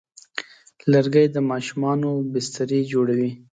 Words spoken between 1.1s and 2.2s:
د ماشومانو